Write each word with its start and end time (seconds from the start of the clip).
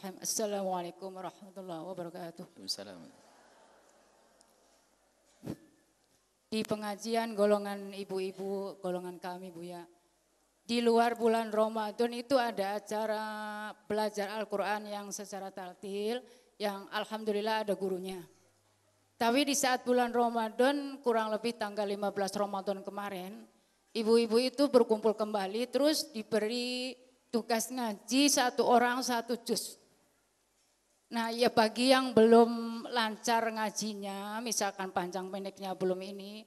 Assalamualaikum 0.00 1.12
warahmatullahi 1.12 1.84
wabarakatuh. 1.84 2.48
Waalaikumsalam. 2.48 3.04
Di 6.48 6.64
pengajian 6.64 7.36
golongan 7.36 7.92
ibu-ibu, 7.92 8.80
golongan 8.80 9.20
kami 9.20 9.52
Bu 9.52 9.60
ya. 9.60 9.84
Di 10.64 10.80
luar 10.80 11.20
bulan 11.20 11.52
Ramadan 11.52 12.16
itu 12.16 12.40
ada 12.40 12.80
acara 12.80 13.24
belajar 13.84 14.40
Al-Quran 14.40 14.88
yang 14.88 15.12
secara 15.12 15.52
taltil, 15.52 16.24
yang 16.56 16.88
Alhamdulillah 16.96 17.68
ada 17.68 17.76
gurunya. 17.76 18.24
Tapi 19.20 19.44
di 19.44 19.52
saat 19.52 19.84
bulan 19.84 20.16
Ramadan, 20.16 20.96
kurang 21.04 21.28
lebih 21.28 21.60
tanggal 21.60 21.84
15 21.84 22.40
Ramadan 22.40 22.80
kemarin, 22.80 23.44
ibu-ibu 23.92 24.40
itu 24.40 24.64
berkumpul 24.72 25.12
kembali 25.12 25.68
terus 25.68 26.08
diberi 26.08 26.96
tugas 27.28 27.68
ngaji 27.68 28.32
satu 28.32 28.64
orang 28.64 29.04
satu 29.04 29.36
juz. 29.44 29.76
Nah 31.10 31.34
ya 31.34 31.50
bagi 31.50 31.90
yang 31.90 32.14
belum 32.14 32.86
lancar 32.86 33.50
ngajinya, 33.50 34.38
misalkan 34.38 34.94
panjang 34.94 35.26
pendeknya 35.26 35.74
belum 35.74 35.98
ini, 35.98 36.46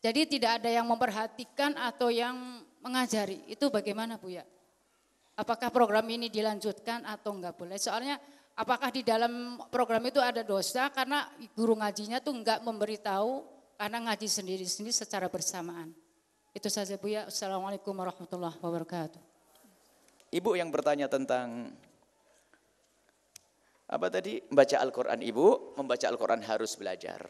jadi 0.00 0.24
tidak 0.24 0.64
ada 0.64 0.70
yang 0.72 0.88
memperhatikan 0.88 1.76
atau 1.76 2.08
yang 2.08 2.64
mengajari. 2.80 3.44
Itu 3.44 3.68
bagaimana 3.68 4.16
Bu 4.16 4.32
ya? 4.32 4.48
Apakah 5.36 5.68
program 5.68 6.08
ini 6.08 6.32
dilanjutkan 6.32 7.04
atau 7.04 7.36
enggak 7.36 7.60
boleh? 7.60 7.76
Soalnya 7.76 8.16
apakah 8.56 8.88
di 8.88 9.04
dalam 9.04 9.60
program 9.68 10.02
itu 10.08 10.24
ada 10.24 10.40
dosa 10.40 10.88
karena 10.88 11.28
guru 11.52 11.76
ngajinya 11.76 12.24
tuh 12.24 12.32
enggak 12.32 12.64
memberitahu 12.64 13.44
karena 13.76 14.08
ngaji 14.08 14.26
sendiri-sendiri 14.26 14.90
secara 14.90 15.28
bersamaan. 15.28 15.92
Itu 16.56 16.72
saja 16.72 16.96
Bu 16.96 17.12
ya. 17.12 17.28
Assalamualaikum 17.28 17.92
warahmatullahi 17.92 18.56
wabarakatuh. 18.56 19.20
Ibu 20.32 20.56
yang 20.56 20.72
bertanya 20.72 21.12
tentang 21.12 21.76
apa 23.88 24.06
tadi? 24.12 24.36
Membaca 24.52 24.76
Al-Quran 24.84 25.20
ibu, 25.24 25.72
membaca 25.80 26.06
Al-Quran 26.08 26.40
harus 26.44 26.76
belajar. 26.76 27.20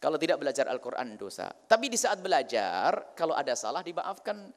Kalau 0.00 0.16
tidak 0.16 0.40
belajar 0.40 0.64
Al-Quran 0.68 1.16
dosa. 1.20 1.52
Tapi 1.52 1.92
di 1.92 1.96
saat 2.00 2.24
belajar, 2.24 3.12
kalau 3.12 3.36
ada 3.36 3.52
salah 3.52 3.84
dimaafkan. 3.84 4.48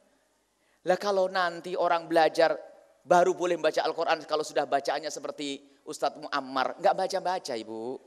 Lah 0.84 0.98
kalau 1.00 1.28
nanti 1.28 1.76
orang 1.76 2.08
belajar 2.08 2.56
baru 3.04 3.36
boleh 3.36 3.60
membaca 3.60 3.84
Al-Quran 3.84 4.24
kalau 4.24 4.40
sudah 4.40 4.64
bacaannya 4.64 5.12
seperti 5.12 5.60
Ustadz 5.84 6.20
Muammar. 6.20 6.80
Enggak 6.80 6.96
baca-baca 6.96 7.52
ibu. 7.60 8.00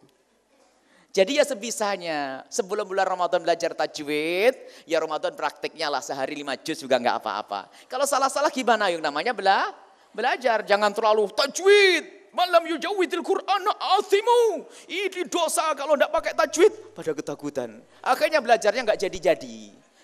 Jadi 1.14 1.42
ya 1.42 1.46
sebisanya 1.46 2.46
sebelum 2.50 2.86
bulan 2.86 3.06
Ramadan 3.10 3.42
belajar 3.42 3.74
tajwid, 3.74 4.86
ya 4.86 5.02
Ramadan 5.02 5.34
praktiknya 5.34 5.90
lah 5.90 6.02
sehari 6.02 6.38
lima 6.38 6.58
juz 6.62 6.78
juga 6.82 7.02
enggak 7.02 7.22
apa-apa. 7.22 7.70
Kalau 7.90 8.06
salah-salah 8.06 8.54
gimana 8.54 8.90
yang 8.94 9.02
namanya 9.02 9.34
bela 9.34 9.74
belajar, 10.14 10.62
jangan 10.66 10.94
terlalu 10.94 11.30
tajwid. 11.34 12.27
Malam 12.38 12.70
yujawidil 12.70 13.26
Quran 13.26 13.66
asimu. 13.98 14.70
Ini 14.86 15.26
dosa 15.26 15.74
kalau 15.74 15.98
tidak 15.98 16.14
pakai 16.14 16.38
tajwid. 16.38 16.94
Pada 16.94 17.18
ketakutan. 17.18 17.82
Akhirnya 18.06 18.46
belajarnya 18.46 18.86
nggak 18.86 19.00
jadi-jadi. 19.10 19.58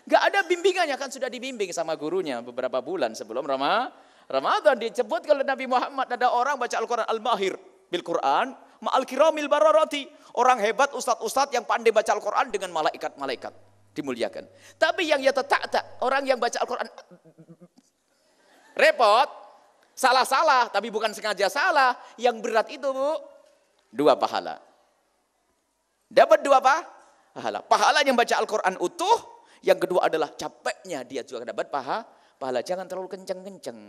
Nggak 0.09 0.21
ada 0.33 0.39
bimbingannya 0.49 0.97
kan 0.97 1.13
sudah 1.13 1.29
dibimbing 1.29 1.69
sama 1.69 1.93
gurunya 1.93 2.41
beberapa 2.41 2.81
bulan 2.81 3.13
sebelum 3.13 3.45
Ramadan. 3.45 3.93
Ramadan 4.25 4.81
disebut 4.81 5.29
kalau 5.29 5.45
Nabi 5.45 5.69
Muhammad 5.69 6.09
ada 6.09 6.33
orang 6.33 6.57
baca 6.57 6.73
Al-Quran 6.73 7.05
Al-Mahir 7.05 7.53
bil 7.91 8.01
Quran 8.01 8.55
ma'al 8.81 9.05
kiramil 9.05 9.45
bararati. 9.45 10.09
Orang 10.33 10.57
hebat 10.57 10.89
ustadz-ustadz 10.97 11.53
yang 11.53 11.69
pandai 11.69 11.93
baca 11.93 12.09
Al-Quran 12.17 12.49
dengan 12.49 12.73
malaikat-malaikat 12.73 13.53
dimuliakan. 13.93 14.49
Tapi 14.81 15.05
yang 15.05 15.21
ya 15.21 15.29
tak 15.29 16.01
orang 16.01 16.25
yang 16.25 16.41
baca 16.41 16.57
Al-Quran 16.57 16.89
repot, 18.73 19.29
Salah-salah, 19.93 20.73
tapi 20.73 20.89
bukan 20.89 21.13
sengaja 21.13 21.45
salah. 21.49 21.93
Yang 22.17 22.35
berat 22.41 22.67
itu 22.73 22.89
bu, 22.89 23.13
dua 23.93 24.17
pahala. 24.17 24.57
Dapat 26.09 26.41
dua 26.41 26.61
apa? 26.61 26.85
Pahala. 27.33 27.59
Pahala 27.65 27.99
yang 28.05 28.17
baca 28.17 28.37
Al-Quran 28.37 28.77
utuh. 28.81 29.33
Yang 29.63 29.87
kedua 29.87 30.11
adalah 30.11 30.29
capeknya 30.35 31.07
dia 31.07 31.23
juga 31.23 31.47
dapat 31.47 31.71
paha, 31.71 32.03
pahala. 32.35 32.59
Jangan 32.59 32.83
terlalu 32.85 33.15
kenceng-kenceng. 33.15 33.79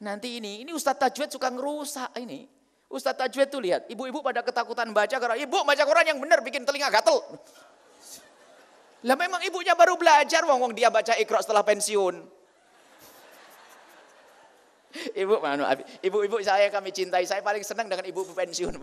Nanti 0.00 0.38
ini, 0.38 0.62
ini 0.62 0.70
Ustadz 0.70 1.00
Tajwid 1.00 1.32
suka 1.32 1.50
ngerusak 1.50 2.14
ini. 2.22 2.46
Ustadz 2.86 3.18
Tajwid 3.18 3.48
tuh 3.50 3.60
lihat, 3.64 3.90
ibu-ibu 3.90 4.22
pada 4.22 4.46
ketakutan 4.46 4.94
baca 4.94 5.16
karena 5.18 5.34
ibu 5.34 5.58
baca 5.64 5.82
Quran 5.82 6.06
yang 6.06 6.18
benar 6.22 6.38
bikin 6.44 6.62
telinga 6.62 6.86
gatel. 6.92 7.18
Lah 9.04 9.16
memang 9.18 9.42
ibunya 9.42 9.74
baru 9.74 9.98
belajar, 9.98 10.46
wong 10.46 10.70
wong 10.70 10.72
dia 10.76 10.86
baca 10.92 11.18
ikro 11.18 11.42
setelah 11.42 11.66
pensiun. 11.66 12.35
Ibu, 15.22 15.34
ibu-ibu 16.02 16.36
saya 16.42 16.68
kami 16.72 16.90
cintai, 16.92 17.26
saya 17.28 17.42
paling 17.44 17.62
senang 17.62 17.88
dengan 17.90 18.04
ibu 18.06 18.24
pensiun. 18.24 18.74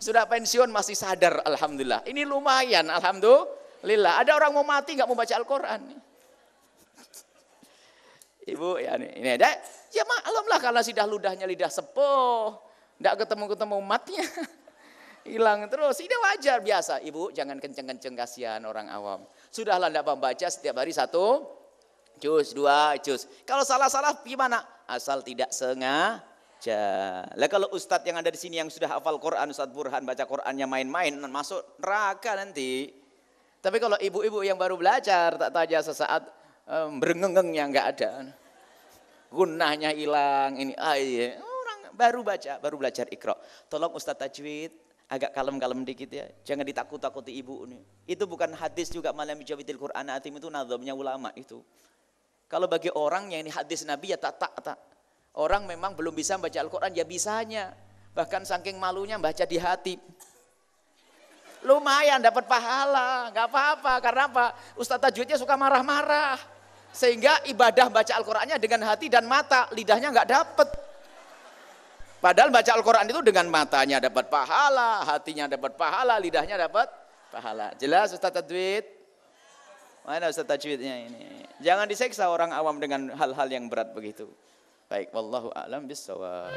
Sudah 0.00 0.24
pensiun 0.28 0.68
masih 0.70 0.96
sadar, 0.96 1.42
alhamdulillah. 1.44 2.04
Ini 2.08 2.24
lumayan, 2.24 2.88
alhamdulillah. 2.88 4.20
Ada 4.24 4.36
orang 4.36 4.52
mau 4.54 4.66
mati 4.66 4.96
nggak 4.96 5.08
mau 5.08 5.16
baca 5.16 5.34
Al-Quran. 5.36 5.80
Ibu, 8.52 8.70
ya 8.80 9.00
ini, 9.00 9.08
ini 9.20 9.28
ada. 9.40 9.50
Ya 9.94 10.02
maklum 10.04 10.44
lah 10.50 10.60
kalau 10.60 10.82
sudah 10.82 11.06
ludahnya 11.06 11.46
lidah 11.46 11.70
sepuh, 11.70 12.58
nggak 12.98 13.14
ketemu-ketemu 13.24 13.76
matnya, 13.78 14.26
hilang 15.30 15.64
terus. 15.70 16.02
Ini 16.02 16.14
wajar 16.18 16.58
biasa. 16.60 17.00
Ibu 17.00 17.30
jangan 17.30 17.62
kenceng-kenceng 17.62 18.14
kasihan 18.18 18.60
orang 18.66 18.90
awam. 18.90 19.24
Sudahlah 19.54 19.88
tidak 19.88 20.04
membaca 20.10 20.46
setiap 20.50 20.82
hari 20.82 20.90
satu 20.90 21.46
jus, 22.18 22.52
dua 22.52 22.98
jus. 22.98 23.30
Kalau 23.46 23.62
salah-salah 23.62 24.20
gimana? 24.26 24.73
Asal 24.88 25.20
tidak 25.24 25.50
sengaja. 25.50 26.82
Lah 27.34 27.48
kalau 27.48 27.68
ustadz 27.72 28.06
yang 28.08 28.20
ada 28.20 28.28
di 28.28 28.38
sini 28.40 28.60
yang 28.60 28.68
sudah 28.68 28.98
hafal 28.98 29.20
Quran, 29.20 29.50
Ustadz 29.52 29.74
Burhan 29.74 30.04
baca 30.04 30.24
Qurannya 30.24 30.66
main-main, 30.68 31.12
masuk 31.28 31.60
neraka 31.80 32.36
nanti. 32.36 32.92
Tapi 33.64 33.80
kalau 33.80 33.96
ibu-ibu 33.96 34.44
yang 34.44 34.60
baru 34.60 34.76
belajar, 34.76 35.40
tak 35.40 35.50
taja 35.52 35.80
sesaat 35.80 36.28
um, 36.68 37.00
berengengengnya 37.00 37.64
nggak 37.68 37.86
ada. 37.96 38.12
Gunahnya 39.32 39.90
hilang, 39.96 40.54
ini 40.60 40.72
ah 40.76 40.94
iya. 40.94 41.40
orang 41.40 41.90
baru 41.96 42.20
baca, 42.20 42.60
baru 42.60 42.76
belajar 42.76 43.08
ikro. 43.08 43.34
Tolong 43.72 43.96
Ustadz 43.96 44.20
Tajwid, 44.20 44.84
agak 45.08 45.30
kalem-kalem 45.36 45.84
dikit 45.84 46.10
ya. 46.10 46.26
Jangan 46.44 46.64
ditakut-takuti 46.64 47.32
ibu 47.34 47.64
ini. 47.68 47.80
Itu 48.08 48.24
bukan 48.24 48.52
hadis 48.56 48.88
juga 48.88 49.12
malam 49.12 49.40
jawidil 49.40 49.76
Quran 49.76 50.06
atim 50.10 50.36
itu 50.36 50.48
nazamnya 50.48 50.92
ulama 50.96 51.30
itu. 51.36 51.60
Kalau 52.54 52.70
bagi 52.70 52.86
orang 52.94 53.34
yang 53.34 53.42
ini 53.42 53.50
hadis 53.50 53.82
Nabi 53.82 54.14
ya 54.14 54.18
tak 54.22 54.38
tak 54.38 54.54
tak. 54.62 54.78
Orang 55.42 55.66
memang 55.66 55.98
belum 55.98 56.14
bisa 56.14 56.38
baca 56.38 56.54
Al-Quran 56.54 56.94
ya 56.94 57.02
bisanya. 57.02 57.74
Bahkan 58.14 58.46
saking 58.46 58.78
malunya 58.78 59.18
baca 59.18 59.42
di 59.42 59.58
hati. 59.58 59.98
Lumayan 61.66 62.22
dapat 62.22 62.46
pahala, 62.46 63.34
nggak 63.34 63.46
apa-apa. 63.50 63.98
Karena 63.98 64.30
apa? 64.30 64.46
Ustaz 64.78 65.02
Tajwidnya 65.02 65.34
suka 65.34 65.58
marah-marah. 65.58 66.38
Sehingga 66.94 67.42
ibadah 67.50 67.90
baca 67.90 68.14
Al-Qurannya 68.22 68.62
dengan 68.62 68.86
hati 68.86 69.10
dan 69.10 69.26
mata, 69.26 69.66
lidahnya 69.74 70.14
nggak 70.14 70.28
dapat. 70.30 70.68
Padahal 72.22 72.54
baca 72.54 72.70
Al-Quran 72.70 73.10
itu 73.10 73.18
dengan 73.18 73.50
matanya 73.50 73.98
dapat 73.98 74.30
pahala, 74.30 75.02
hatinya 75.02 75.50
dapat 75.50 75.74
pahala, 75.74 76.22
lidahnya 76.22 76.54
dapat 76.54 76.86
pahala. 77.34 77.74
Jelas 77.82 78.14
Ustaz 78.14 78.30
Tajwid? 78.30 78.93
Mana 80.04 80.28
Ustaz 80.28 80.44
tajwidnya 80.44 81.08
ini? 81.08 81.48
Jangan 81.64 81.88
diseksa 81.88 82.28
orang 82.28 82.52
awam 82.52 82.76
dengan 82.76 83.08
hal-hal 83.16 83.48
yang 83.48 83.72
berat 83.72 83.96
begitu. 83.96 84.28
Baik, 84.84 85.16
wallahu 85.16 85.48
a'lam 85.56 85.88
bissawab. 85.88 86.52